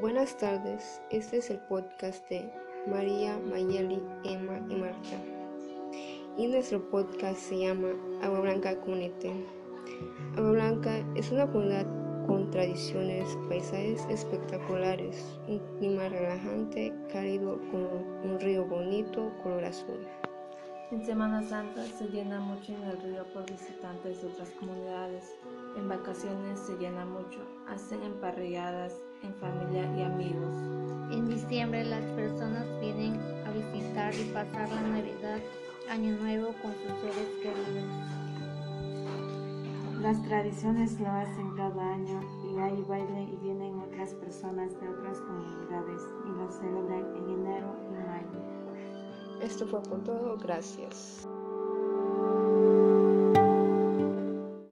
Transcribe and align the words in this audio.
Buenas 0.00 0.34
tardes, 0.38 1.02
este 1.10 1.36
es 1.36 1.50
el 1.50 1.58
podcast 1.58 2.26
de 2.30 2.50
María, 2.86 3.38
Mayeli, 3.38 4.02
Emma 4.24 4.58
y 4.70 4.76
Marta. 4.76 5.18
Y 6.38 6.46
nuestro 6.46 6.88
podcast 6.88 7.38
se 7.38 7.58
llama 7.58 7.88
Agua 8.22 8.40
Blanca 8.40 8.80
Community. 8.80 9.44
Agua 10.38 10.52
Blanca 10.52 11.04
es 11.16 11.30
una 11.30 11.46
comunidad 11.46 11.86
con 12.26 12.50
tradiciones, 12.50 13.28
paisajes 13.50 14.06
espectaculares, 14.08 15.22
un 15.48 15.58
clima 15.76 16.08
relajante, 16.08 16.94
cálido, 17.12 17.58
con 17.70 17.84
un 18.24 18.40
río 18.40 18.64
bonito, 18.64 19.30
color 19.42 19.66
azul. 19.66 20.08
En 20.92 21.04
Semana 21.04 21.42
Santa 21.42 21.84
se 21.84 22.08
llena 22.08 22.40
mucho 22.40 22.72
en 22.72 22.84
el 22.84 23.02
río 23.02 23.26
por 23.34 23.44
visitantes 23.44 24.22
de 24.22 24.28
otras 24.28 24.48
comunidades. 24.52 25.36
En 25.76 25.90
vacaciones 25.90 26.58
se 26.58 26.78
llena 26.78 27.04
mucho, 27.04 27.38
hacen 27.68 28.02
emparrilladas 28.02 28.94
en 29.22 29.34
familia 29.34 29.90
y 29.96 30.02
amigos. 30.02 30.52
En 31.10 31.28
diciembre 31.28 31.84
las 31.84 32.04
personas 32.12 32.66
vienen 32.80 33.20
a 33.46 33.50
visitar 33.50 34.14
y 34.14 34.24
pasar 34.32 34.68
la 34.70 34.82
Navidad, 34.82 35.40
Año 35.88 36.16
Nuevo 36.20 36.54
con 36.62 36.72
sus 36.72 37.00
seres 37.00 37.28
queridos. 37.42 38.20
Las 40.00 40.22
tradiciones 40.22 40.98
lo 40.98 41.10
hacen 41.10 41.54
cada 41.56 41.92
año 41.92 42.20
y 42.44 42.58
hay 42.58 42.82
baile 42.88 43.22
y 43.24 43.36
vienen 43.42 43.78
otras 43.80 44.14
personas 44.14 44.72
de 44.80 44.88
otras 44.88 45.18
comunidades 45.18 46.02
y 46.24 46.28
lo 46.38 46.50
celebran 46.50 47.04
en 47.16 47.28
enero 47.28 47.76
y 47.86 47.92
mayo. 48.08 49.42
Esto 49.42 49.66
fue 49.66 49.82
por 49.82 50.02
todo, 50.04 50.38
gracias. 50.38 51.28